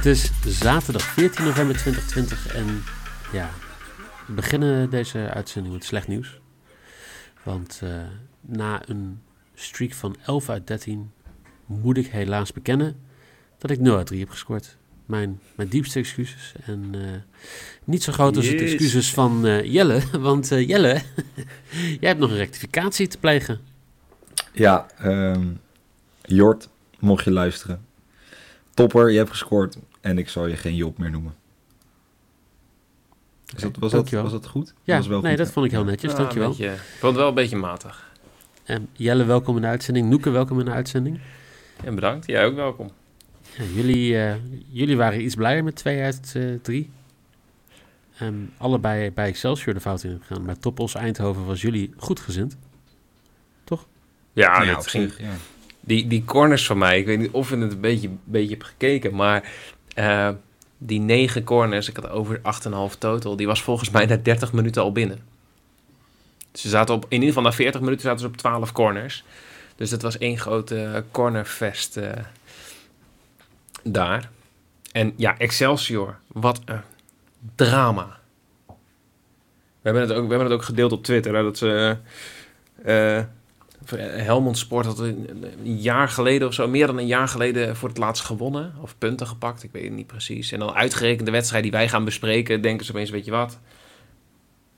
[0.00, 2.82] Het is zaterdag 14 november 2020 en
[3.32, 3.50] ja,
[4.26, 6.40] we beginnen deze uitzending met slecht nieuws.
[7.42, 7.90] Want uh,
[8.40, 9.20] na een
[9.54, 11.10] streak van 11 uit 13
[11.66, 13.00] moet ik helaas bekennen
[13.58, 14.76] dat ik 0 uit 3 heb gescoord.
[15.06, 16.52] Mijn, mijn diepste excuses.
[16.66, 17.02] En uh,
[17.84, 20.00] niet zo groot als het excuses van uh, Jelle.
[20.18, 21.02] Want Jelle,
[22.00, 23.60] jij hebt nog een rectificatie te plegen.
[24.52, 25.60] Ja, um,
[26.22, 27.88] Jort, mocht je luisteren.
[28.74, 29.78] Topper, je hebt gescoord.
[30.00, 31.34] En ik zal je geen Job meer noemen.
[33.56, 34.66] Is dat, was, dat, was dat goed?
[34.66, 36.10] Ja, dat was wel nee, dat vond ik heel netjes.
[36.10, 36.48] Ja, dankjewel.
[36.48, 38.12] Beetje, ik vond het wel een beetje matig.
[38.64, 40.08] En Jelle, welkom in de uitzending.
[40.08, 41.20] Noeke, welkom in de uitzending.
[41.84, 42.26] En bedankt.
[42.26, 42.90] Jij ook welkom.
[43.56, 44.34] Ja, jullie, uh,
[44.68, 46.90] jullie waren iets blijer met 2 uit 3.
[48.20, 50.44] Uh, um, allebei bij Excelsior de fout in gegaan.
[50.44, 52.56] Maar Toppos Eindhoven was jullie goed gezind.
[53.64, 53.86] Toch?
[54.32, 55.20] Ja, ja op zich.
[55.20, 55.32] Ja.
[55.80, 59.14] Die, die corners van mij, ik weet niet of je het een beetje, beetje gekeken,
[59.14, 59.52] maar
[59.98, 60.28] uh,
[60.78, 64.82] die negen corners, ik had over 8,5 total, die was volgens mij na 30 minuten
[64.82, 65.18] al binnen.
[66.52, 69.24] Ze zaten op, in ieder geval na 40 minuten zaten ze op 12 corners.
[69.76, 72.10] Dus dat was één grote cornerfest uh,
[73.82, 74.30] daar.
[74.92, 76.80] En ja, Excelsior, wat een
[77.54, 78.18] drama.
[78.66, 81.96] We hebben het ook, we hebben het ook gedeeld op Twitter, hè, dat ze...
[82.86, 83.22] Uh,
[83.96, 87.98] Helmond Sport had een, jaar geleden of zo, meer dan een jaar geleden voor het
[87.98, 88.72] laatst gewonnen.
[88.80, 90.52] Of punten gepakt, ik weet het niet precies.
[90.52, 93.58] En dan uitgerekend de wedstrijd die wij gaan bespreken, denken ze opeens, weet je wat?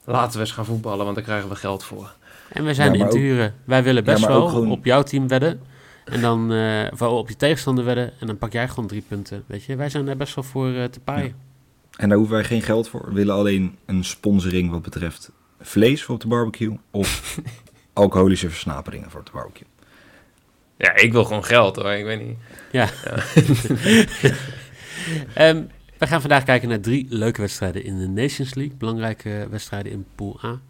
[0.05, 2.13] Laten we eens gaan voetballen, want daar krijgen we geld voor.
[2.49, 3.55] En we zijn ja, in duren.
[3.65, 5.61] Wij willen best ja, wel op jouw team wedden.
[6.05, 8.13] En dan uh, op je tegenstander wedden.
[8.21, 9.45] En dan pak jij gewoon drie punten.
[9.47, 11.35] Weet je, wij zijn daar best wel voor uh, te paaien.
[11.97, 13.05] En daar hoeven wij geen geld voor.
[13.07, 15.31] We willen alleen een sponsoring wat betreft
[15.61, 16.79] vlees voor op de barbecue.
[16.91, 17.39] Of
[17.93, 19.67] alcoholische versnaperingen voor het barbecue.
[20.77, 22.39] Ja, ik wil gewoon geld hoor, ik weet niet.
[22.71, 22.89] Ja.
[23.05, 23.17] ja.
[25.49, 28.77] um, we gaan vandaag kijken naar drie leuke wedstrijden in de Nations League.
[28.77, 30.61] Belangrijke wedstrijden in Pool A.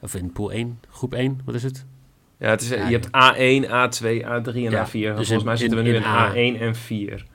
[0.00, 1.84] Of in Pool 1, groep 1, wat is het?
[2.38, 4.90] Ja, het is, je hebt A1, A2, A3 en ja, A4.
[4.90, 7.26] Dus Volgens mij zitten we nu in, in A1 en 4.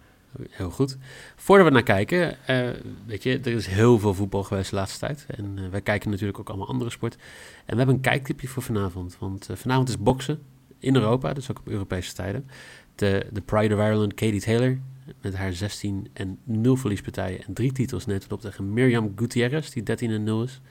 [0.50, 0.98] Heel goed.
[1.36, 2.70] Voordat we naar kijken, uh,
[3.06, 5.26] weet je, er is heel veel voetbal geweest de laatste tijd.
[5.28, 7.16] En uh, wij kijken natuurlijk ook allemaal andere sport.
[7.16, 9.18] En we hebben een kijktipje voor vanavond.
[9.20, 10.40] Want uh, vanavond is boksen
[10.80, 12.48] in Europa, dus ook op Europese tijden.
[12.96, 14.80] De, de Pride of Ireland, Katie Taylor,
[15.22, 19.84] met haar 16 en 0 verliespartijen en drie titels het op tegen Mirjam Gutierrez, die
[19.84, 20.62] 13 en 0 is.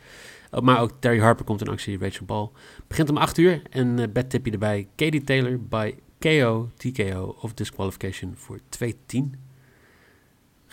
[0.63, 2.49] Maar ook Terry Harper komt in actie, Rachel Ball.
[2.87, 4.89] Begint om 8 uur en uh, bedtipje erbij.
[4.95, 9.44] Katie Taylor bij KO, TKO of disqualification voor 2-10.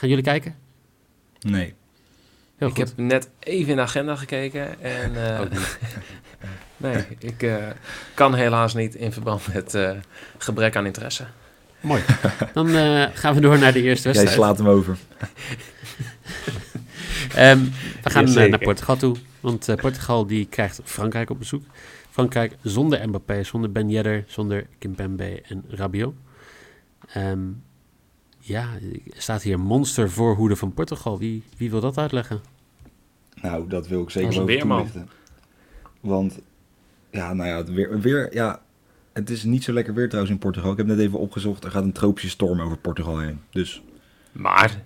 [0.01, 0.55] Gaan jullie kijken?
[1.39, 1.73] Nee.
[2.57, 5.41] Heel ik heb net even in de agenda gekeken en uh,
[6.77, 7.67] nee, ik uh,
[8.13, 9.91] kan helaas niet in verband met uh,
[10.37, 11.25] gebrek aan interesse.
[11.81, 12.01] Mooi.
[12.53, 12.67] Dan
[13.13, 14.35] gaan we door naar de eerste wedstrijd.
[14.35, 14.97] Jij slaat hem over.
[17.37, 17.71] um,
[18.03, 21.63] we gaan naar Portugal toe, want Portugal die krijgt Frankrijk op bezoek.
[22.09, 26.13] Frankrijk zonder Mbappé, zonder Ben Yedder, zonder Kimpembe en Rabiot.
[27.17, 27.63] Um,
[28.41, 28.67] ja,
[29.15, 31.19] er staat hier monster voorhoede van Portugal.
[31.19, 32.41] Wie, wie wil dat uitleggen?
[33.41, 34.89] Nou, dat wil ik zeker wel weerman.
[35.99, 36.39] Want,
[37.11, 38.61] ja, nou ja, weer, weer, ja,
[39.13, 40.71] het is niet zo lekker weer trouwens in Portugal.
[40.71, 43.39] Ik heb net even opgezocht, er gaat een tropische storm over Portugal heen.
[43.49, 43.81] Dus.
[44.31, 44.83] Maar,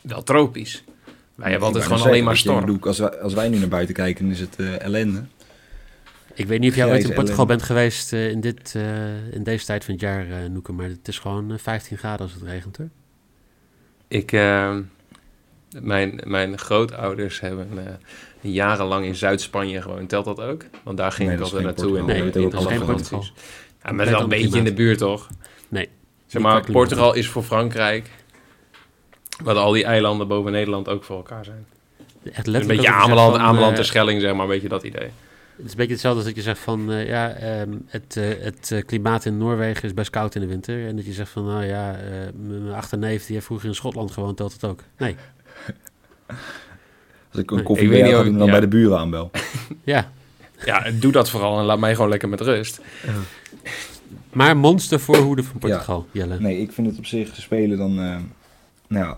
[0.00, 0.84] wel tropisch.
[1.34, 2.60] Wij hebben altijd gewoon alleen maar storm.
[2.60, 5.24] Bedoel, als, wij, als wij nu naar buiten kijken, is het uh, ellende.
[6.34, 9.42] Ik weet niet of jij ooit in Portugal bent geweest uh, in, dit, uh, in
[9.42, 12.42] deze tijd van het jaar, uh, Noeke, maar het is gewoon 15 graden als het
[12.42, 12.88] regent, hoor.
[14.08, 14.32] Ik,
[15.80, 17.68] mijn, mijn grootouders hebben
[18.40, 20.08] jarenlang in Zuid-Spanje gewoond.
[20.08, 20.64] Telt dat ook?
[20.82, 23.32] Want daar ging nee, ik altijd naartoe in, nee, in, in alle vakanties.
[23.82, 25.28] Ja, maar wel een beetje in de buurt, toch?
[25.68, 25.88] Nee.
[26.26, 28.10] Zeg maar, Portugal is voor Frankrijk,
[29.42, 31.66] wat al die eilanden boven Nederland ook voor elkaar zijn.
[32.32, 35.10] Echt een beetje Ameland, Ameland en Schelling, zeg maar, een beetje dat idee.
[35.56, 38.24] Het is een beetje hetzelfde als dat je zegt van, uh, ja, um, het, uh,
[38.38, 40.86] het uh, klimaat in Noorwegen is best koud in de winter.
[40.86, 41.96] En dat je zegt van, nou ja,
[42.36, 44.82] mijn achterneef die heeft vroeger in Schotland gewoond, telt het ook.
[44.98, 45.16] Nee.
[47.30, 48.44] Als ik een koffie ik dan ja.
[48.44, 49.30] bij de buren aanbel.
[49.84, 50.10] ja.
[50.64, 52.80] Ja, doe dat vooral en laat mij gewoon lekker met rust.
[54.32, 56.20] Maar monster voorhoede van Portugal, ja.
[56.20, 56.40] Jelle.
[56.40, 58.22] Nee, ik vind het op zich spelen dan,
[58.86, 59.16] nou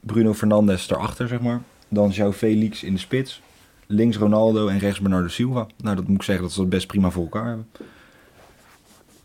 [0.00, 1.62] Bruno Fernandes erachter, zeg maar.
[1.88, 3.40] Dan João Felix in de spits
[3.88, 5.66] links Ronaldo en rechts Bernardo Silva.
[5.76, 7.66] Nou, dat moet ik zeggen dat ze dat best prima voor elkaar hebben.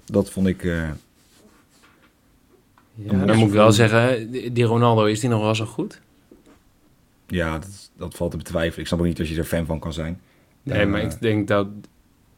[0.06, 0.64] Dat vond ik...
[0.64, 0.90] Uh,
[2.96, 6.02] ja, dan moet ik wel zeggen, die Ronaldo, is die nog wel zo goed?
[7.28, 8.80] Ja, dat, dat valt te betwijfelen.
[8.80, 10.22] Ik snap ook niet als je er fan van kan zijn.
[10.64, 11.68] Nee, maar ik denk dat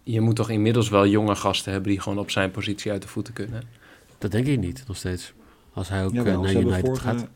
[0.03, 3.07] je moet toch inmiddels wel jonge gasten hebben die gewoon op zijn positie uit de
[3.07, 3.63] voeten kunnen.
[4.17, 5.33] Dat denk ik niet, nog steeds.
[5.73, 7.27] Als hij ook ja, naar United gaat.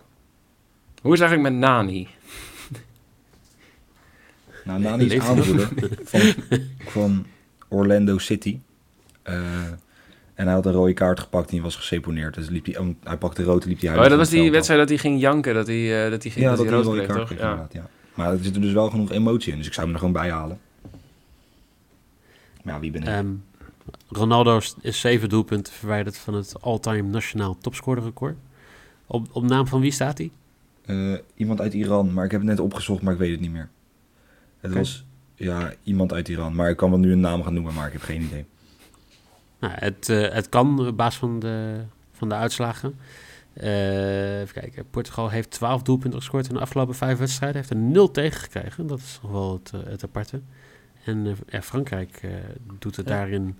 [1.02, 2.08] Hoe is het eigenlijk met Nani?
[4.69, 5.69] Nou, Nani is aanvoerder
[6.04, 6.21] van,
[6.77, 7.25] van
[7.68, 8.60] Orlando City.
[9.24, 9.36] Eh,
[10.33, 12.33] en hij had een rode kaart gepakt en die was geseponeerd.
[12.36, 14.51] Dus liep hij, oh, hij pakte rood en liep hij Oh, huilen dat was die
[14.51, 16.75] wedstrijd dat hij ging janken, dat hij, eh, dat hij ging Ja, dat dat hij
[16.75, 17.27] rood rode kreeg, kaart toch?
[17.27, 17.50] kreeg Ja.
[17.50, 17.89] inderdaad, ja.
[18.13, 20.13] Maar er zit er dus wel genoeg emotie in, dus ik zou hem er gewoon
[20.21, 20.60] bij halen.
[22.63, 23.07] Maar ja, wie ben ik?
[23.07, 23.27] Ehm,
[24.10, 28.36] Ronaldo is- is zeven doelpunten verwijderd van het all-time nationaal topscorerrecord.
[29.07, 30.31] Op, op naam van wie staat hij?
[30.86, 33.51] Eh, iemand uit Iran, maar ik heb het net opgezocht, maar ik weet het niet
[33.51, 33.69] meer.
[34.60, 36.56] Het was, ja, iemand uit Iran.
[36.56, 38.46] Maar ik kan wel nu een naam gaan noemen, maar ik heb geen idee.
[39.60, 42.96] Nou, het, eh, het kan op basis van de, van de uitslagen.
[43.54, 44.90] Eh, even kijken.
[44.90, 47.58] Portugal heeft 12 doelpunten gescoord in de afgelopen vijf wedstrijden.
[47.58, 48.88] Heeft er 0 tegen gekregen.
[48.88, 50.42] Dat is nog wel het, eh, het aparte.
[51.04, 52.32] En eh, ja, Frankrijk eh,
[52.80, 53.16] doet het Ja.
[53.16, 53.58] daarin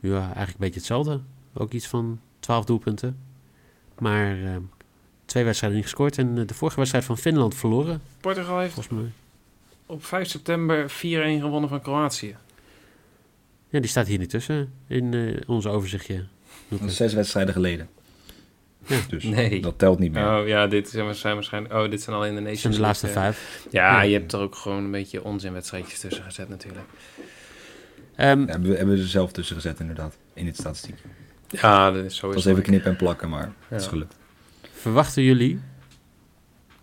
[0.00, 1.20] ja, eigenlijk een beetje hetzelfde.
[1.54, 3.16] Ook iets van 12 doelpunten.
[3.98, 4.56] Maar eh,
[5.24, 6.18] twee wedstrijden niet gescoord.
[6.18, 8.00] En de vorige wedstrijd van Finland verloren.
[8.20, 9.10] Portugal heeft Volgens mij.
[9.92, 10.94] Op 5 september 4-1
[11.40, 12.36] gewonnen van Kroatië.
[13.68, 16.24] Ja, die staat hier niet tussen in eh, ons overzichtje.
[16.68, 17.88] Dat is zes wedstrijden geleden.
[18.86, 19.00] Ja.
[19.08, 19.60] Dus Nee.
[19.60, 20.38] dat telt niet meer.
[20.40, 21.74] Oh ja, dit zijn, zijn waarschijnlijk...
[21.74, 23.12] Oh, dit zijn al in de Nations zijn de laatste eh.
[23.12, 23.66] vijf.
[23.70, 24.00] Ja, Ja.
[24.02, 26.84] je hebt er ook gewoon een beetje onzinwedstrijdjes tussen gezet natuurlijk.
[28.16, 30.94] Ehm, Ja, hebben, we, hebben we er zelf tussen gezet inderdaad, in dit statistiek.
[31.48, 32.42] Ja, dat is Het sowieso.
[32.42, 34.16] was even knippen en plakken, maar het is gelukt.
[34.72, 35.60] Verwachten jullie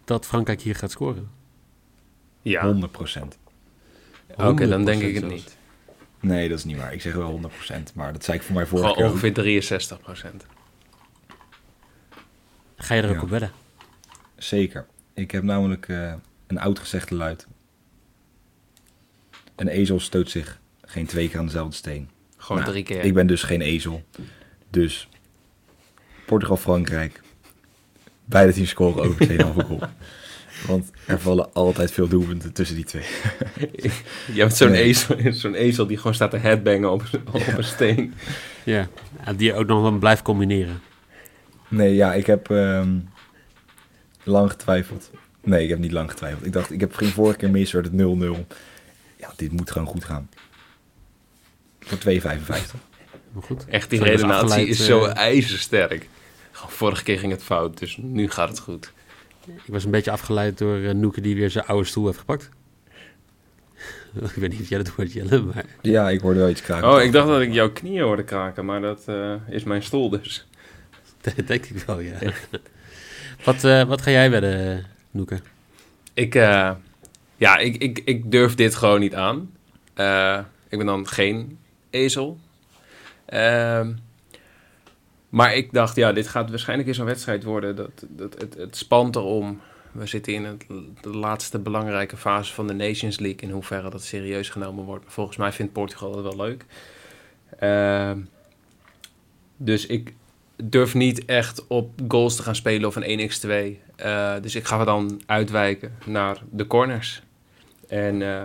[0.06, 1.30] dat Frankrijk hier gaat scoren?
[2.50, 3.38] Ja, 100 procent.
[4.38, 5.36] oké, dan denk 100% ik het zelfs.
[5.36, 5.58] niet.
[6.20, 6.94] Nee, dat is niet waar.
[6.94, 9.34] Ik zeg wel 100 procent, maar dat zei ik voor mij vorige Gewoon keer ongeveer
[9.34, 10.46] 63 procent.
[12.76, 13.22] Ga je er ook Ja.
[13.22, 13.52] op wedden?
[14.36, 14.86] Zeker.
[15.14, 16.14] Ik heb namelijk eh,
[16.48, 17.48] een oud gezegde luid.
[19.56, 22.10] Een ezel stoot zich geen twee keer aan dezelfde steen.
[22.38, 23.04] Gewoon Nou, drie keer.
[23.04, 24.04] Ik ben dus geen ezel.
[24.70, 25.10] Dus
[26.26, 27.22] Portugal-Frankrijk.
[28.26, 29.80] Beide teams scoren over 2,5 goal.
[30.68, 33.04] Want er vallen altijd veel doelpunten tussen die twee.
[34.34, 34.84] Je hebt zo'n Nee.
[34.84, 38.14] ezel, zo'n ezel die gewoon staat te headbangen op, op een steen.
[38.64, 38.88] Ja.
[39.36, 40.82] die ook nog wel blijft combineren.
[41.68, 42.98] Nee, ja, ik heb ehm,
[44.24, 45.12] lang getwijfeld.
[45.44, 46.46] Nee, ik heb niet lang getwijfeld.
[46.46, 48.48] Ik dacht, ik heb ging vorige keer mis, werd het 0-0.
[49.18, 50.30] Ja, dit moet gewoon goed gaan.
[51.80, 52.78] Voor 2,55.
[53.32, 53.66] Maar goed.
[53.66, 56.10] Echt, die redenatie is zo eh, ijzersterk.
[56.52, 58.92] Vorige keer ging het fout, dus nu gaat het goed.
[59.46, 62.50] Ik was een beetje afgeleid door uh, Noeke die weer zijn oude stoel heeft gepakt.
[64.14, 65.66] ik weet niet of jij dat hoort, Jelle, maar...
[65.82, 66.90] Ja, ik hoorde wel iets kraken.
[66.90, 70.10] Oh, ik dacht dat ik jouw knieën hoorde kraken, maar dat eh, is mijn stoel
[70.10, 70.48] dus.
[71.22, 72.18] Dat denk ik wel, ja.
[73.46, 75.40] wat, eh, wat ga jij wedden, Noeke?
[76.14, 76.72] Ik, eh,
[77.36, 79.52] ja, ik, ik, ik durf dit gewoon niet aan.
[79.94, 80.40] Eh,
[80.70, 81.58] ik ben dan geen
[81.90, 82.40] ezel.
[83.26, 83.92] Ehm,
[85.30, 87.76] maar ik dacht, ja, dit gaat waarschijnlijk eens een wedstrijd worden.
[87.76, 89.62] Dat, dat, het, het spant erom.
[89.92, 90.66] We zitten in het,
[91.02, 93.40] de laatste belangrijke fase van de Nations League.
[93.40, 95.04] In hoeverre dat serieus genomen wordt.
[95.04, 96.66] Maar volgens mij vindt Portugal het wel leuk.
[97.60, 98.20] Ehm,
[99.58, 100.14] dus ik
[100.64, 103.80] durf niet echt op goals te gaan spelen of een 1x2.
[103.96, 107.22] Eh, dus ik ga dan uitwijken naar de corners.
[107.88, 108.44] En eh,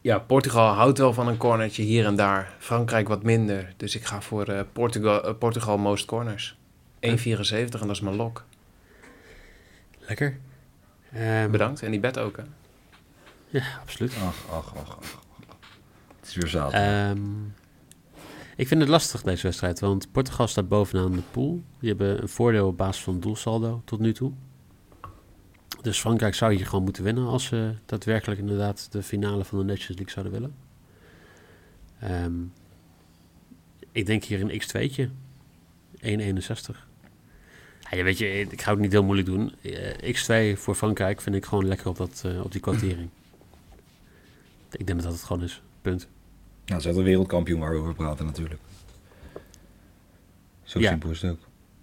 [0.00, 2.54] ja, Portugal houdt wel van een cornertje hier en daar.
[2.58, 3.72] Frankrijk wat minder.
[3.76, 6.56] Dus ik ga voor eh, Portugal, eh, Portugal most corners.
[7.00, 8.44] 1,74 en dat is mijn lok.
[9.98, 10.38] Lekker.
[11.12, 11.82] Ehm, Bedankt.
[11.82, 12.42] En die bed ook, hè?
[13.46, 14.12] Ja, absoluut.
[14.26, 15.20] Ach, ach, ach, ach.
[16.20, 16.72] Het is weer zaad.
[16.72, 17.18] Ehm,
[18.56, 21.62] ik vind het lastig deze wedstrijd, want Portugal staat bovenaan de pool.
[21.80, 24.32] Die hebben een voordeel op basis van doelsaldo tot nu toe.
[25.82, 29.64] Dus Frankrijk zou hier gewoon moeten winnen als ze daadwerkelijk inderdaad de finale van de
[29.64, 30.54] Nations League zouden willen.
[32.00, 32.34] Ehm,
[33.92, 35.08] ik denk hier een x2'tje.
[36.00, 36.86] 1,61.
[37.90, 39.54] Ja, je weet je, ik ga het niet heel moeilijk doen.
[39.62, 43.08] Eh, x2 voor Frankrijk vind ik gewoon lekker op, dat, eh, op die kwartering.
[44.70, 45.62] ik denk dat dat het gewoon is.
[45.82, 46.08] Punt.
[46.66, 48.60] Nou, ze had een wereldkampioen waar we over praten natuurlijk.
[50.62, 50.90] Zo Ja.
[50.90, 51.40] simpel is het ook.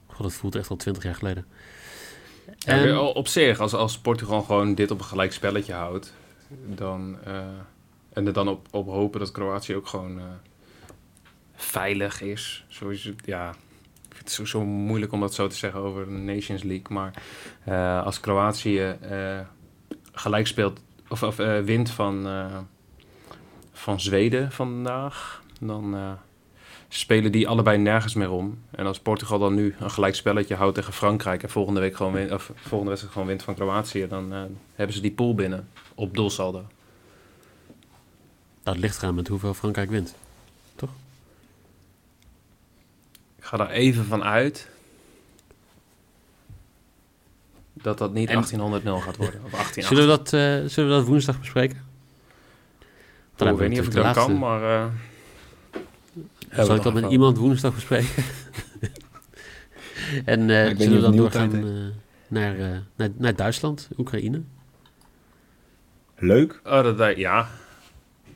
[0.08, 1.46] God, dat voelt echt al twintig jaar geleden.
[2.58, 6.14] Ja, op zich, als, als Portugal gewoon dit op een gelijk spelletje houdt,
[6.66, 7.38] dan, eh,
[8.14, 10.26] en er dan op, op hopen dat Kroatië ook gewoon eh,
[11.56, 12.66] veilig is.
[12.68, 16.12] Zoals ja, ik vind het zo, zo moeilijk om dat zo te zeggen over de
[16.12, 16.88] Nations League.
[16.90, 17.14] Maar
[17.64, 18.98] eh, als Kroatië
[20.12, 22.28] gelijk speelt, of, of wint van,
[23.72, 26.18] van Zweden vandaag, dan
[26.98, 28.60] spelen die allebei nergens meer om.
[28.72, 32.14] En als Portugal dan nu een gelijk spelletje houdt tegen Frankrijk en volgende week gewoon
[32.14, 34.42] win, of volgende wedstrijd gewoon wint van Kroatië, dan eh,
[34.76, 36.66] hebben ze die pool binnen op doelsaldo.
[38.64, 40.16] Dat ligt eraan met hoeveel Frankrijk wint.
[43.38, 44.68] Ik ga daar even van uit.
[47.74, 49.42] dat dat niet En- 1800 gaat worden.
[49.46, 51.78] Of 18 Zullen we, dat, eh, zullen we dat woensdag bespreken?
[51.78, 52.88] Dan
[53.36, 54.82] ik hebben weet we niet of ik dat kan, maar...
[54.82, 54.88] eh,
[56.56, 58.24] Zal ik dat met iemand woensdag bespreken?
[60.26, 61.64] en eh, zullen we dan doorgaan eh,
[62.28, 64.42] naar, eh, naar, naar Duitsland, Oekraïne?
[66.18, 66.62] Leuk.
[66.64, 67.48] Oh, dat, dat- ja.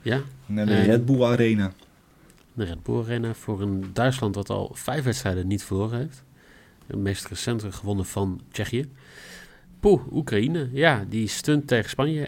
[0.01, 1.71] Ja, Naar de Red Bull Arena.
[2.53, 6.23] de Red Bull Arena voor een Duitsland dat al vijf wedstrijden niet verloren heeft.
[6.88, 8.89] De meest recente gewonnen van Tsjechië.
[9.79, 10.69] Poeh, Oekraïne.
[10.71, 12.27] Ja, die stunt tegen Spanje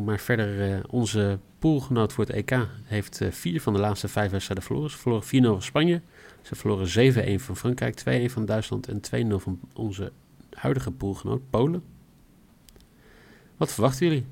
[0.00, 0.04] 1-0.
[0.04, 4.30] Maar verder eh, onze poolgenoot voor het EK heeft eh, vier van de laatste vijf
[4.30, 4.90] wedstrijden verloren.
[4.90, 6.00] Ze verloren 4-0 van Spanje.
[6.42, 10.12] Ze verloren 7-1 van Frankrijk, 2-1 van Duitsland en 2-0 van onze
[10.50, 11.82] huidige poolgenoot Polen.
[13.56, 14.24] Wat verwachten jullie?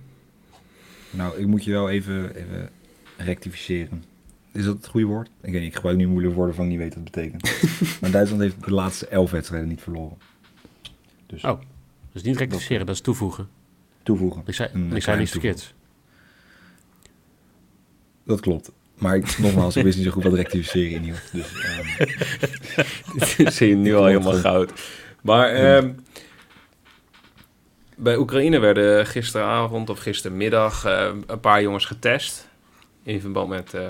[1.10, 2.70] Nou, ik moet je wel even, even
[3.16, 4.04] rectificeren.
[4.52, 5.30] Is dat het goede woord?
[5.40, 7.42] Ik weet niet, ik gebruik nu moeilijke woorden van ik niet weet wat het betekent.
[8.00, 10.16] maar Duitsland heeft de laatste elf wedstrijden niet verloren.
[11.26, 11.60] Dus Oh.
[12.12, 13.48] Dus niet rectificeren, dat is toevoegen.
[14.02, 14.42] toevoegen.
[14.46, 15.74] Ik zei, ik zei kleine niks verkeerds.
[18.30, 18.70] Dat klopt.
[18.94, 21.32] Maar ik, nogmaals, ik wist niet zo goed wat rectificeren inhield.
[21.32, 24.72] Dus ehm, Dit zie je nu al helemaal goud.
[25.22, 25.92] Maar ehm,
[27.96, 32.48] bij Oekraïne werden gisteravond of gistermiddag eh, een paar jongens getest.
[33.02, 33.82] In verband met eh,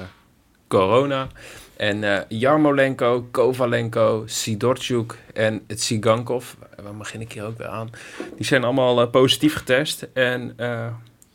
[0.68, 1.28] corona.
[1.76, 7.90] En eh Jarmolenko, Kovalenko, Sidorchuk en Tsigankov, waar begin ik hier ook weer aan,
[8.36, 10.08] die zijn allemaal positief getest.
[10.12, 10.54] En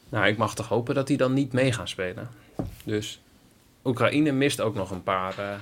[0.09, 2.29] nou, ik mag toch hopen dat die dan niet mee gaan spelen.
[2.83, 3.21] Dus
[3.83, 5.55] Oekraïne mist ook nog een paar, eh,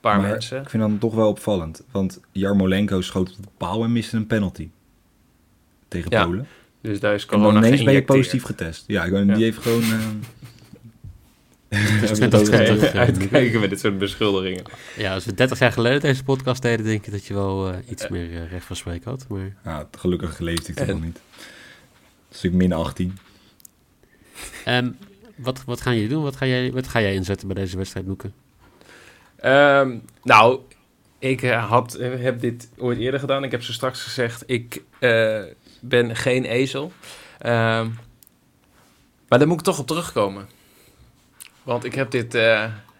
[0.00, 0.62] paar maar mensen.
[0.62, 1.82] ik vind dat toch wel opvallend.
[1.90, 4.68] Want Jarmolenko schoot op de paal en miste een penalty.
[5.88, 6.46] Tegen Ja, Polen.
[6.80, 8.84] Dus daar is En dan corona ineens ben je positief getest.
[8.86, 9.34] Ja, ik- Ja.
[9.34, 9.82] die heeft gewoon...
[11.68, 14.64] is heeft 20 het over- terug, Uitkijken, eh, uitkijken met dit soort beschuldigingen.
[14.96, 17.78] Ja, als we 30 jaar geleden deze podcast deden, denk ik dat je wel eh,
[17.90, 19.26] iets meer eh, recht van spreken had.
[19.28, 21.20] Maar Ja, gelukkig leefde ik toch En- nog niet.
[22.28, 23.18] Dus ik min 18.
[24.64, 24.90] Ehm,
[25.42, 26.22] wat, wat gaan jullie doen?
[26.22, 28.06] Wat ga jij, wat ga jij inzetten bij deze wedstrijd?
[29.36, 30.60] Ehm, nou,
[31.22, 33.44] ik eh, eh, heb dit ooit eerder gedaan.
[33.44, 35.42] Ik heb zo straks gezegd, ik eh,
[35.80, 36.92] ben geen ezel.
[37.38, 37.88] Ehm,
[39.28, 40.48] maar daar moet ik toch op terugkomen.
[41.62, 42.34] Want ik heb dit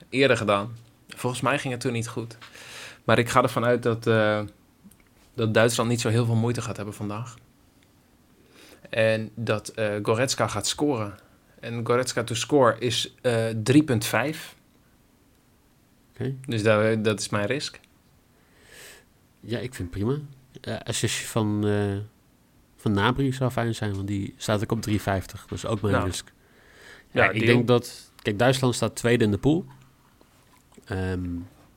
[0.09, 0.77] eerder gedaan.
[1.09, 2.39] Volgens mij ging het toen niet goed.
[3.05, 4.05] Maar ik ga ervan uit dat,
[5.35, 7.35] dat Duitsland niet zo heel veel moeite gaat hebben vandaag.
[8.91, 9.73] En dat
[10.03, 11.19] Goretzka gaat scoren.
[11.63, 13.47] En Goretzka to score is eh
[14.33, 14.39] 3,5.
[16.13, 16.35] Oké.
[16.47, 17.81] Dus dat, dat is mijn risk.
[19.41, 20.19] Ja, ik vind het prima.
[20.61, 21.97] Eh assistje van, eh
[22.77, 24.95] van Nabri zou fijn zijn, want die staat ook op 3,50.
[25.49, 26.07] Dus ook mijn Nou.
[26.07, 26.33] risk.
[27.11, 28.11] Ja, Ja, ik denk dat...
[28.23, 29.65] Kijk, Duitsland staat tweede in de pool.
[30.85, 31.29] Ehm,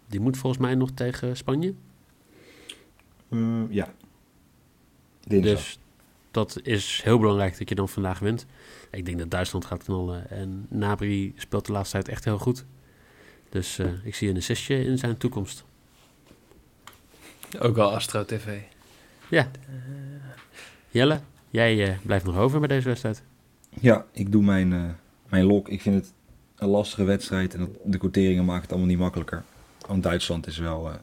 [0.07, 1.73] die moet volgens mij nog tegen Spanje.
[3.27, 3.93] Mm, ja.
[5.27, 5.53] Dinsdag.
[5.55, 5.79] Dus
[6.35, 8.45] dat is heel belangrijk dat je dan vandaag wint.
[8.91, 10.29] Ik denk dat Duitsland gaat knallen.
[10.29, 12.65] En Nabri speelt de laatste tijd echt heel goed.
[13.49, 15.63] Dus eh, ik zie een assistje in zijn toekomst.
[17.59, 18.59] Ook al Astro TV.
[19.29, 19.51] Ja.
[20.89, 23.23] Jelle, jij eh, blijft nog over bij deze wedstrijd.
[23.79, 24.83] Ja, ik doe mijn, eh,
[25.29, 25.69] mijn lok.
[25.69, 26.13] Ik vind het
[26.55, 29.43] een lastige wedstrijd en dat, de quoteringen maken het allemaal niet makkelijker.
[29.87, 30.95] Want Duitsland is wel eh,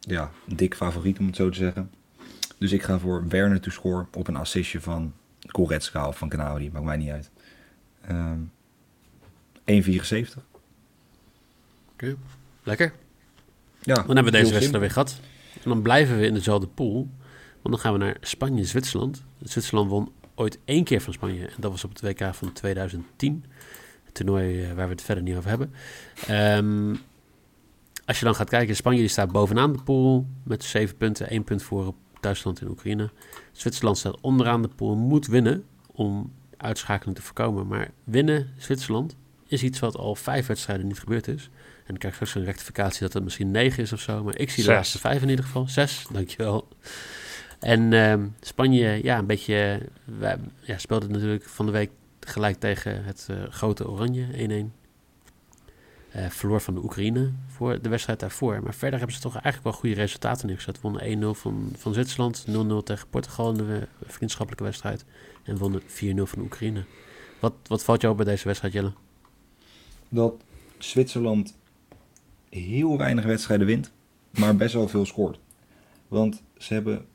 [0.00, 1.90] ja, een dik favoriet om het zo te zeggen.
[2.62, 6.70] Dus ik ga voor Werner to score op een assistje van Goretzka of van Gnabry,
[6.72, 7.30] maakt mij niet uit.
[8.00, 8.38] Ehm
[9.64, 10.42] 1,74.
[12.62, 12.92] Lekker.
[13.80, 15.20] Ja, Dan hebben we deze wedstrijd weer gehad.
[15.54, 17.08] En dan blijven we in dezelfde pool.
[17.62, 19.24] Want dan gaan we naar Spanje-Zwitserland.
[19.42, 21.46] Zwitserland won ooit één keer van Spanje.
[21.46, 23.44] En dat was op het WK van 2010.
[24.04, 25.72] Het toernooi eh, waar we het verder niet over hebben.
[26.26, 26.94] Ehm,
[28.04, 31.28] als je dan gaat kijken, Spanje die staat bovenaan de pool met zeven punten.
[31.28, 33.10] één punt voor op Duitsland en Oekraïne.
[33.52, 37.66] Zwitserland staat onderaan de pool, moet winnen om uitschakeling te voorkomen.
[37.66, 41.50] Maar winnen Zwitserland is iets wat al vijf wedstrijden niet gebeurd is.
[41.78, 44.24] En dan krijg ik straks een rectificatie dat het misschien negen is of zo.
[44.24, 44.74] Maar ik zie de Zes.
[44.74, 45.68] laatste vijf in ieder geval.
[45.68, 46.68] Zes, dankjewel.
[47.58, 49.80] En ehm, Spanje, ja, een beetje...
[50.04, 54.26] Wij ja, speelde natuurlijk van de week gelijk tegen het eh, grote Oranje,
[54.70, 54.81] 1-1.
[56.12, 58.62] Eh, verloor van de Oekraïne voor de wedstrijd daarvoor.
[58.62, 60.80] Maar verder hebben ze toch eigenlijk wel goede resultaten neergezet.
[60.80, 65.04] Wonnen 1-0 van, van Zwitserland, 0-0 tegen Portugal in de vriendschappelijke wedstrijd.
[65.42, 65.84] En wonnen 4-0
[66.26, 66.84] van de Oekraïne.
[67.40, 68.92] Wat, wat valt jou bij deze wedstrijd, Jelle?
[70.12, 70.34] dat
[70.78, 71.56] Zwitserland
[72.48, 73.92] heel weinig wedstrijden wint,
[74.30, 75.38] maar best wel veel scoort.
[76.08, 77.06] Want ze hebben,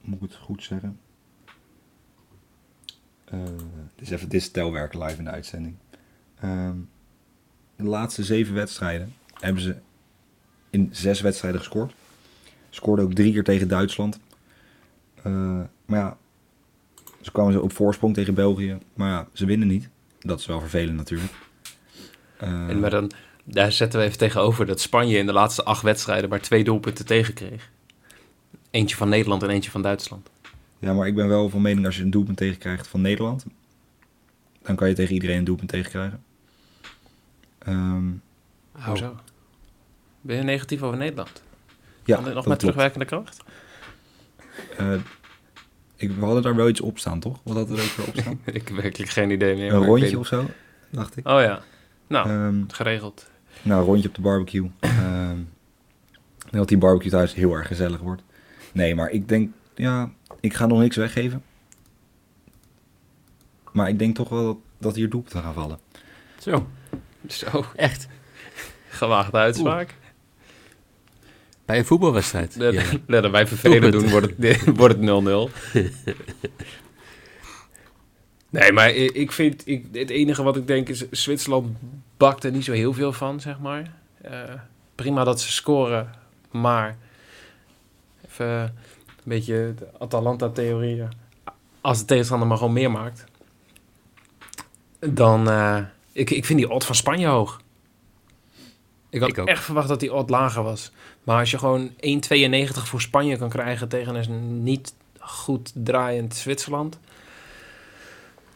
[0.00, 1.00] moet ik het goed zeggen,
[3.24, 3.40] eh
[3.94, 5.76] dit is even dit telwerk live in de uitzending.
[6.40, 6.76] Ehm,
[7.82, 9.76] de laatste zeven wedstrijden hebben ze
[10.70, 11.94] in zes wedstrijden gescoord.
[12.70, 14.18] Scoorden ook drie keer tegen Duitsland.
[15.22, 16.16] Eh, Maar ja,
[17.20, 18.78] ze kwamen zo op voorsprong tegen België.
[18.94, 19.88] Maar ja, ze winnen niet.
[20.20, 21.32] Dat is wel vervelend natuurlijk.
[22.36, 23.10] Eh, En maar dan,
[23.44, 27.06] daar zetten we even tegenover dat Spanje in de laatste acht wedstrijden maar twee doelpunten
[27.06, 27.70] tegenkreeg.
[28.70, 30.30] Eentje van Nederland en eentje van Duitsland.
[30.78, 33.44] Ja, maar ik ben wel van mening als je een doelpunt tegenkrijgt van Nederland,
[34.62, 36.22] dan kan je tegen iedereen een doelpunt tegenkrijgen.
[37.64, 38.10] Ehm,
[38.76, 38.84] Oh.
[38.86, 39.16] Hoezo?
[40.20, 41.42] Ben je negatief over Nederland?
[42.04, 42.58] ja, nog met klopt.
[42.58, 43.42] terugwerkende kracht?
[44.78, 44.94] Eh,
[45.96, 47.40] ik, we hadden daar wel iets op staan, toch?
[47.42, 48.38] Wat hadden we er ook weer op staan?
[48.54, 49.72] ik heb werkelijk geen idee meer.
[49.72, 50.46] een rondje of zo,
[50.90, 51.28] dacht ik.
[51.28, 51.62] Oh ja.
[52.06, 53.30] Nou, Ehm, geregeld.
[53.62, 54.70] nou, een rondje op de barbecue.
[54.80, 55.36] Ehm,
[56.40, 58.22] denk dat die barbecue thuis heel erg gezellig wordt.
[58.72, 61.42] Nee, maar ik denk, ja, ik ga nog niks weggeven.
[63.72, 65.78] Maar ik denk toch wel dat, dat hier doelpunten gaan vallen.
[66.38, 66.66] Zo,
[67.28, 68.06] Zo, echt.
[68.88, 69.94] gewaagde uitspraak.
[71.64, 72.56] Bij een voetbalwedstrijd.
[72.56, 72.82] Let, Ja.
[73.06, 75.72] let wij vervelen doen, wordt het, wordt het 0-0.
[78.50, 81.76] nee, maar ik vind, ik, het enige wat ik denk is, Zwitserland
[82.16, 83.94] bakt er niet zo heel veel van, zeg maar.
[84.22, 84.40] Eh,
[84.94, 86.10] prima dat ze scoren,
[86.50, 86.96] maar
[88.28, 88.72] even een
[89.24, 91.02] beetje de Atalanta-theorie.
[91.80, 93.24] Als de tegenstander maar gewoon meer maakt,
[94.98, 95.48] dan...
[95.50, 95.78] eh,
[96.12, 97.60] ik, ik vind die odd van Spanje hoog.
[99.10, 99.48] Ik had Ik ook.
[99.48, 100.92] echt verwacht dat die odd lager was.
[101.24, 101.94] Maar als je gewoon 1,92
[102.72, 106.98] voor Spanje kan krijgen tegen een niet goed draaiend Zwitserland,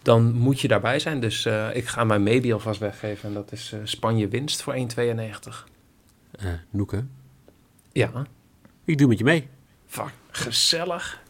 [0.03, 1.21] dan moet je daarbij zijn.
[1.21, 3.29] Dus eh, ik ga mijn maybe alvast weggeven.
[3.29, 5.65] En dat is eh, Spanje winst voor 1,92.
[6.31, 7.05] Eh, Noeke,
[7.93, 8.27] Ja,
[8.85, 9.49] ik doe met je mee.
[9.87, 11.21] fuck, gezellig.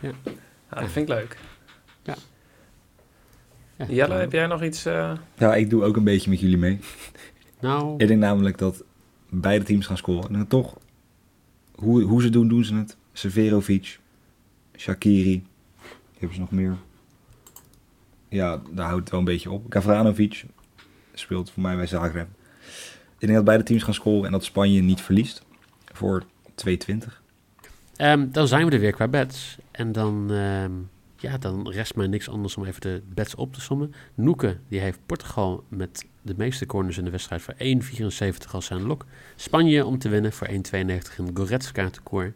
[0.00, 0.10] Ja.
[0.24, 1.36] Ja, dat vind ik leuk.
[2.02, 2.14] Ja,
[3.88, 4.84] Jelle, nou, heb jij nog iets?
[4.84, 6.78] eh, Ja, ik doe ook een beetje met jullie mee.
[7.60, 8.84] Nou, Ik denk namelijk dat
[9.28, 10.26] beide teams gaan scoren.
[10.28, 10.76] En dan toch,
[11.74, 12.96] hoe, hoe ze doen, doen ze het.
[13.12, 13.98] Severovic,
[14.76, 15.44] Shakiri,
[16.18, 16.76] hebben ze nog meer?
[18.28, 19.64] Ja, daar houdt het wel een beetje op.
[19.68, 20.44] Gavranovic
[21.14, 22.28] speelt voor mij bij Zagreb.
[23.18, 25.42] Ik denk dat beide teams gaan scoren en dat Spanje niet verliest
[25.92, 26.22] voor
[26.54, 27.22] 2-20.
[27.96, 29.56] Ehm, dan zijn we er weer qua bets.
[29.70, 30.70] En dan, ehm,
[31.22, 33.94] ja, dan rest mij niks anders om even de bets op te sommen.
[34.14, 38.82] Noeke, die heeft Portugal met de meeste corners in de wedstrijd voor 1,74 als zijn
[38.82, 39.04] lok.
[39.36, 40.54] Spanje om te winnen voor 1,92
[41.16, 42.32] en Goretzka te koor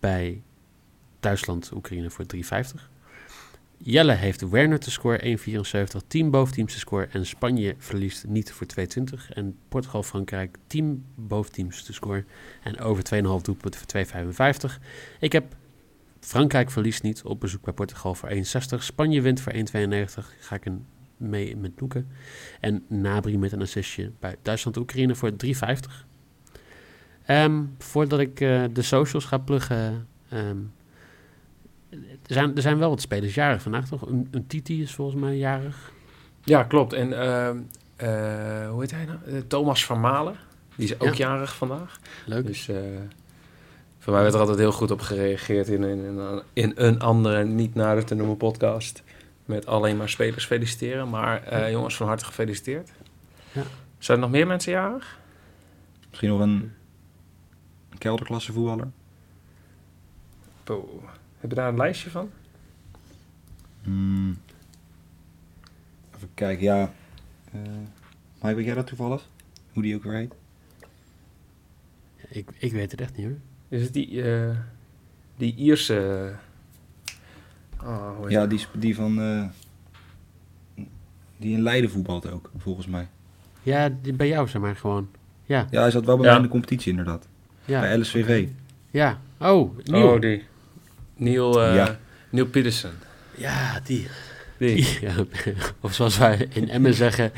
[0.00, 0.42] bij
[1.20, 2.40] Duitsland, Oekraïne voor 3,50.
[3.84, 8.66] Jelle heeft Werner te score 1,74, team boventeams te score en Spanje verliest niet voor
[8.80, 8.84] 2,20.
[9.28, 12.24] En Portugal-Frankrijk team boventeams te score
[12.62, 14.82] en over 2,5 doelpunten voor 2,55.
[15.20, 15.56] Ik heb
[16.26, 18.38] Frankrijk verliest niet op bezoek bij Portugal voor 1,60.
[18.78, 19.58] Spanje wint voor 1,92.
[20.40, 22.08] Ga ik een mee met Noeken.
[22.60, 26.06] En Nabri met een assistje bij Duitsland-Oekraïne voor 3,50.
[27.24, 30.06] Ehm, voordat ik eh, de socials ga pluggen.
[30.28, 30.56] ehm,
[31.90, 31.98] er,
[32.34, 34.06] zijn, er zijn wel wat spelers jarig vandaag, toch?
[34.06, 35.92] Een, een Titi is volgens mij jarig.
[36.44, 36.92] Ja, klopt.
[36.92, 37.56] En ehm,
[37.96, 39.18] eh, hoe heet hij nou?
[39.26, 40.36] Eh, Thomas van Malen.
[40.76, 41.26] Die is ook Ja.
[41.28, 42.00] jarig vandaag.
[42.26, 42.46] Leuk.
[42.46, 42.68] Dus
[44.02, 47.44] voor mij werd er altijd heel goed op gereageerd in, in, in, in een andere,
[47.44, 49.02] niet nader te noemen podcast.
[49.44, 51.08] Met alleen maar spelers feliciteren.
[51.08, 52.90] Maar eh, jongens, van harte gefeliciteerd.
[53.52, 53.62] Ja.
[53.98, 55.18] Zijn er nog meer mensen jarig?
[56.08, 56.72] Misschien nog een,
[57.90, 58.90] een kelderklasse voetballer.
[60.64, 61.02] Poeh.
[61.38, 62.30] Heb je daar een lijstje van?
[63.82, 64.38] Hmm.
[66.16, 66.92] Even kijken, ja.
[67.52, 67.60] Eh
[68.40, 69.28] Mike, weet jij dat toevallig?
[69.72, 70.34] Hoe die ook weer heet?
[72.28, 73.36] Ik, ik weet het echt niet hoor.
[73.72, 74.50] Is het die, eh,
[75.36, 76.32] die Ierse...
[77.82, 79.20] Oh, hoe heet Ja, die, die van...
[79.20, 79.44] eh,
[81.36, 83.08] die in Leiden voetbalt ook, volgens mij.
[83.62, 85.08] Ja, die, bij jou zeg maar gewoon.
[85.44, 86.30] Ja, Ja, hij zat wel bij Ja.
[86.30, 87.26] mij in de competitie inderdaad.
[87.64, 87.80] ja.
[87.80, 88.48] Bij LSVV.
[88.90, 89.20] Ja.
[89.38, 90.12] Oh, Niel.
[90.12, 90.44] Oh, die.
[91.16, 91.98] Neil, eh Ja.
[92.30, 92.90] Neil Peterson.
[93.36, 94.06] Ja, die.
[94.58, 94.98] Die.
[95.00, 95.14] Ja,
[95.80, 97.32] of zoals wij in Emmen zeggen,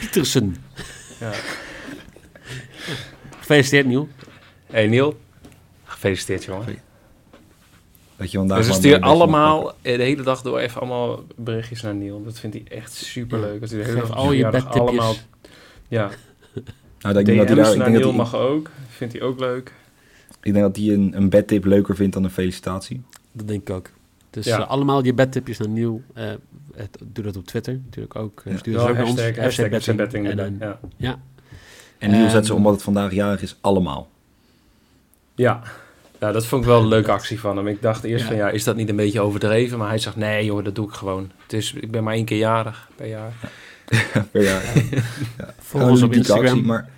[0.00, 0.56] Pietersen.
[1.20, 1.32] Ja.
[3.38, 4.08] Gefeliciteerd, Niel.
[4.66, 5.20] Hey Neil,
[5.98, 6.66] gefeliciteerd jongen.
[8.16, 12.24] Dat je vandaag Dus sturen allemaal de hele dag door even allemaal berichtjes naar Neil.
[12.24, 13.60] Dat vindt hij echt super leuk.
[13.60, 15.14] Dat hij de hele dag al je allemaal.
[15.88, 16.10] Ja.
[17.00, 18.70] Nou, ik denk dat hij daar, ik naar denk dat Neil hij, mag ook.
[18.88, 19.72] Vindt hij ook leuk.
[20.42, 23.02] ik denk dat hij een, een bedtip leuker vindt dan een felicitatie.
[23.32, 23.90] Dat denk ik ook.
[24.30, 24.58] Dus Ja.
[24.60, 26.02] eh, allemaal je bedtipjes naar Niel.
[26.14, 26.30] Eh,
[26.74, 28.42] het- doe dat op Twitter natuurlijk ook.
[28.44, 28.56] Ja.
[28.56, 29.20] stuur ook naar ons.
[29.20, 30.78] hashtag, hashtag FC Betting En dan- Ja.
[30.96, 31.20] ja.
[31.98, 34.08] En Niel zet ze, Ehm, omdat het vandaag jarig is, allemaal.
[35.34, 35.62] Ja.
[36.20, 37.66] Ja, dat vond ik wel een leuke actie van hem.
[37.66, 38.28] Ik dacht eerst Ja.
[38.28, 39.78] van ja, is dat niet een beetje overdreven?
[39.78, 41.30] Maar hij zegt nee joh, dat doe ik gewoon.
[41.42, 43.32] Het is, ik ben maar één keer jarig per jaar.
[44.32, 44.62] per jaar.
[45.58, 46.46] Volg ons op Instagram.
[46.46, 46.88] actie, maar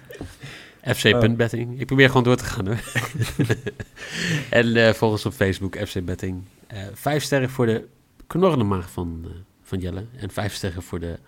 [0.95, 1.81] FC.betting.
[1.81, 2.81] Ik probeer gewoon door te gaan hoor.
[4.51, 6.43] en eh volg ons op Facebook, FC Betting.
[6.67, 7.85] Eh, vijf sterren voor de
[8.27, 9.31] knorrende maag van, eh,
[9.63, 10.05] van Jelle.
[10.17, 11.19] En vijf sterren voor de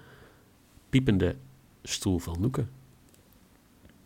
[0.91, 1.35] piepende
[1.83, 2.65] stoel van Noeke.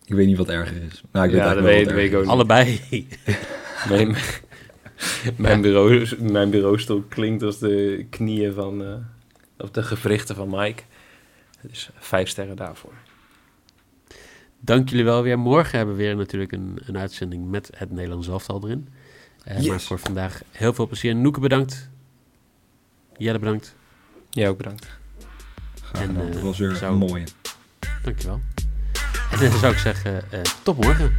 [0.04, 1.02] Ik weet niet wat erger is.
[1.12, 2.30] Nou, ik weet Ja, dat weet, weet ik ook niet.
[2.30, 2.80] Allebei.
[3.88, 4.16] Mijn,
[5.36, 8.84] mijn, bureau, mijn bureaustoel klinkt als de knieën van...
[8.84, 8.94] eh,
[9.58, 10.82] of de gewrichten van Mike.
[11.60, 12.92] Dus vijf sterren daarvoor.
[14.60, 15.38] Dank jullie wel weer.
[15.38, 18.88] Morgen hebben we weer natuurlijk een, een uitzending met het Nederlands elftal erin.
[19.44, 19.66] Eh, Yes.
[19.68, 21.14] Maar voor vandaag heel veel plezier.
[21.16, 21.90] Noeke bedankt.
[23.16, 23.74] Jelle bedankt.
[24.30, 24.84] Jij ook bedankt.
[24.84, 24.90] is.
[25.82, 26.26] Graag En, gedaan.
[26.26, 27.24] eh, dat was weer zou- een mooie.
[28.02, 28.40] Dankjewel.
[29.30, 31.16] En dan zou ik zeggen, eh, tot morgen.